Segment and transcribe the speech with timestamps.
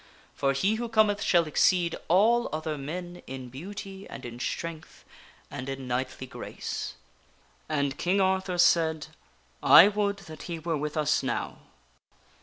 [0.33, 5.05] For he who cometh shall exceed all other men in beauty and in strength
[5.51, 6.95] and in knightly grace."
[7.69, 9.09] And King Arthur said:"
[9.61, 11.59] I would that he were with us now."